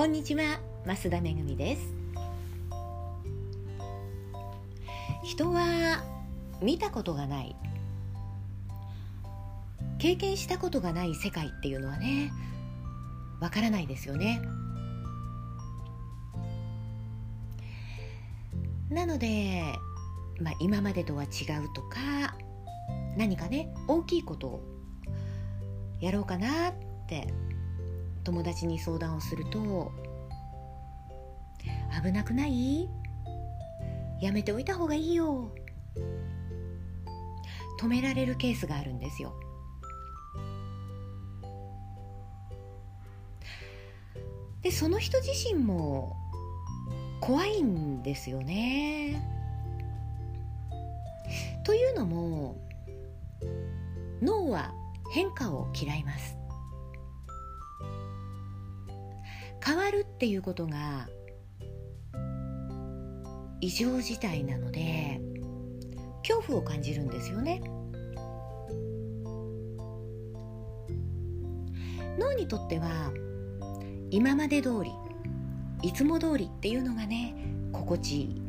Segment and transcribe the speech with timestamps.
[0.00, 1.82] こんにちは増田めぐみです。
[5.22, 6.02] 人は
[6.62, 7.54] 見たことがない。
[9.98, 12.32] 経験したことがない世界っていうのはね
[13.42, 14.40] わからないですよね。
[18.88, 19.62] なので、
[20.40, 21.28] まあ、今までとは違う
[21.74, 22.38] とか
[23.18, 24.60] 何かね大きいことを
[26.00, 26.72] やろうかなっ
[27.06, 27.49] て
[28.24, 29.92] 友達に相談をすると
[32.02, 32.88] 「危なくない？
[34.20, 35.52] やめておいた方がいいよ」
[37.80, 39.34] 止められるケースがあるんですよ。
[44.62, 46.14] でその人自身も
[47.22, 49.26] 怖いんですよね。
[51.64, 52.56] というのも
[54.20, 54.74] 脳は
[55.12, 56.36] 変化を嫌います
[59.70, 61.08] 変わるっていうことが
[63.60, 65.20] 異常事態なので
[66.26, 67.62] 恐怖を感じるんですよね。
[72.18, 73.12] 脳にとっては
[74.10, 74.90] 今まで通り
[75.88, 77.36] いつも通りっていうのがね
[77.72, 78.42] 心地いい。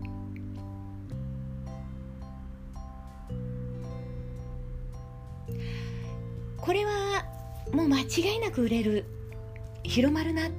[6.57, 7.25] これは
[7.71, 9.05] もう間違いなく売れる
[9.83, 10.51] 広まるなっ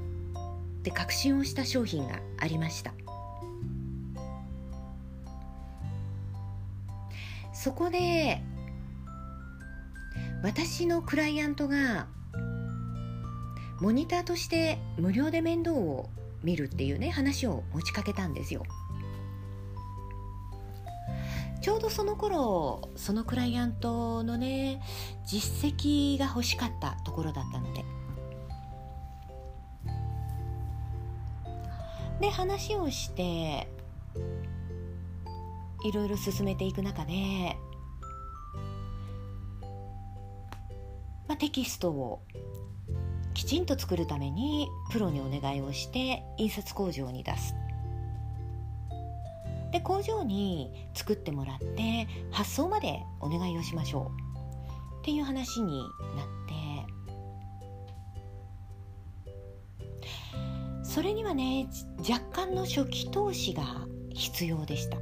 [0.82, 2.92] って確信をした商品がありました。
[7.54, 8.42] そこで
[10.42, 12.08] 私のクライアントが
[13.80, 16.10] モニターとして無料で面倒を
[16.42, 18.64] 見るっていうね話を持ちかけたんですよ。
[21.60, 24.82] ちょうどその頃そのクライアントのね
[25.24, 27.84] 実績が欲しかったところだったので。
[32.22, 33.66] で話をして
[35.84, 37.56] いろいろ進めていく中で、
[41.26, 42.22] まあ、テキストを
[43.34, 47.54] きちんと作るためにプロにお願いをして印刷工場に出す。
[49.72, 54.12] で工場に作ってもらって発送までお願いをしましょ
[54.96, 54.98] う。
[55.00, 55.80] っていう話に
[56.14, 56.41] なって
[60.92, 61.70] それにはね
[62.06, 63.62] 若干の初期投資が
[64.12, 64.98] 必要でした。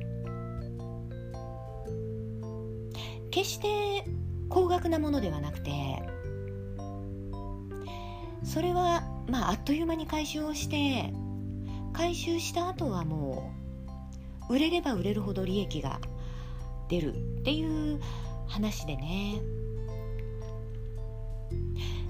[3.32, 4.04] 決して
[4.48, 5.72] 高額なものではなくて
[8.44, 11.12] それはまああっという間に回収をして
[11.92, 13.52] 回収した後はも
[14.48, 16.00] う売れれば売れるほど利益が
[16.88, 18.00] 出るっていう
[18.46, 19.42] 話でね。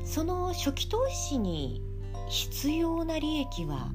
[0.04, 1.82] その初期投資に
[2.30, 3.90] 必要な利益は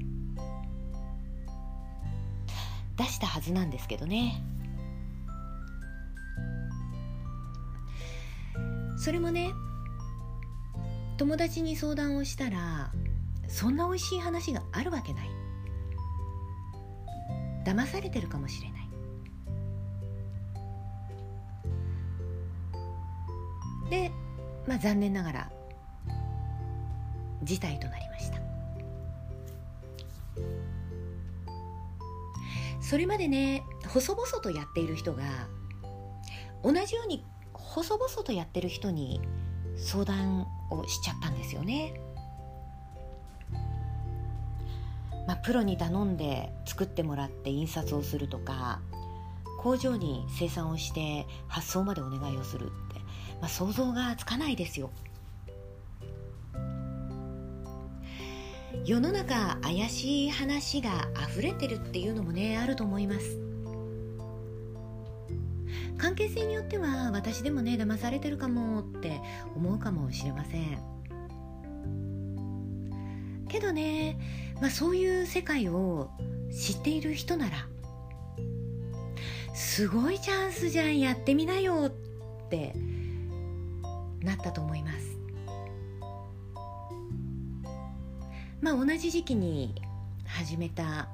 [2.96, 4.42] 出したはずなんですけどね。
[8.98, 9.52] それもね
[11.16, 12.92] 友達に相談をしたら
[13.48, 15.30] そんな美味しい話があるわけない。
[17.64, 18.88] 騙されてるかもしれない。
[23.88, 24.10] で、
[24.68, 25.55] まあ、残念ながら
[27.46, 28.36] 事態となりました。
[32.82, 35.22] それまでね細々とやっている人が
[36.62, 39.20] 同じように細々とやってる人に
[39.76, 41.94] 相談をしちゃったんですよね。
[45.26, 48.80] まあ、プロに頼んで作ってもらって印刷をするとか
[49.58, 53.00] 工場に生産をして発送までお願いをするって、
[53.40, 54.90] まあ、想像がつかないですよ。
[58.86, 63.40] 世の中怪しい話が溢れてるっていうのもねあると思います。
[65.98, 69.20] 関係性によっては私でもね騙されてるかもって
[69.56, 70.78] 思うかもしれません。
[73.48, 74.18] けどね
[74.60, 76.10] まあ、そういう世界を
[76.50, 77.66] 知っている人なら
[79.54, 82.72] すごいチャンスじゃんやってみなよって
[84.22, 85.05] なったと思います。
[88.60, 89.74] まあ同じ時期に
[90.26, 91.08] 始めた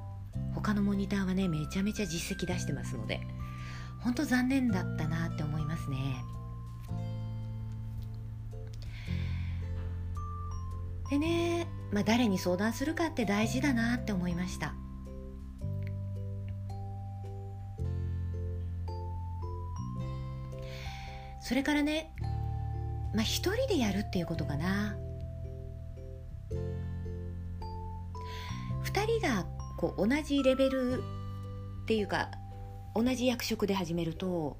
[0.55, 3.21] 他のモニターはねめちゃめちゃ実績出してますので
[4.01, 5.97] 本当残念だったなって思いますね。
[11.09, 14.73] でねまあ、誰に相談するかって大事だなって思いました。
[21.39, 22.15] それからね
[23.13, 24.95] まあ一人でやるっていうことかな。
[28.93, 29.45] 2人が
[29.77, 31.03] こう同じレベル
[31.83, 32.29] っていうか
[32.95, 34.57] 同じ役職で始めると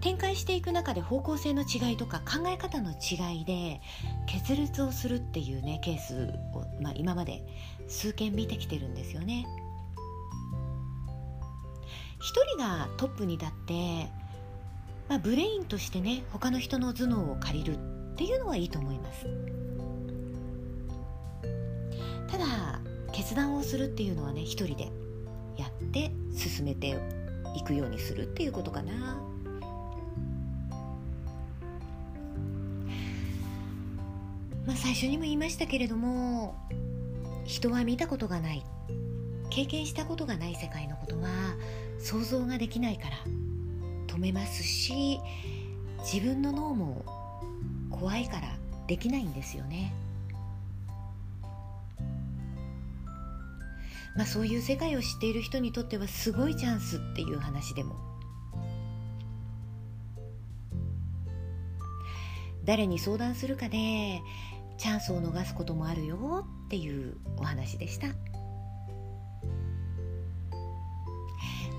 [0.00, 3.80] 展開していく中で方向性の違いとか考え方の違いで
[4.26, 7.44] 決裂をするっていうねケースを、まあ、今まで
[7.86, 9.46] 数件見てきてるんですよね。
[12.18, 14.10] 一人がトップに立って、
[15.08, 17.78] まあ、ブレインとしてね他の人の頭脳を借りる
[18.12, 19.26] っていうのはいいと思います
[22.30, 22.69] ただ
[23.30, 24.90] 決断をするっていうのはね一人で
[25.56, 26.98] やって進めて
[27.54, 28.92] いくようにするっていうことかな
[34.66, 36.56] まあ最初にも言いましたけれども
[37.44, 38.64] 人は見たことがない
[39.48, 41.28] 経験したことがない世界のことは
[42.00, 43.16] 想像ができないから
[44.08, 45.20] 止めますし
[45.98, 47.04] 自分の脳も
[47.92, 48.56] 怖いから
[48.88, 49.92] できないんですよね。
[54.16, 57.96] まあそういう世界を知っている人にとってはすごいチャンスっていう話でも。
[62.64, 64.20] 誰に相談するかで
[64.78, 68.08] チャンスを逃すこともあるよっていうお話でした。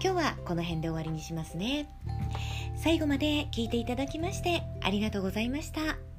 [0.03, 1.87] 今日はこの辺で終わりにしますね。
[2.75, 6.10] 最後まで聞いていただきましてありがとうございました。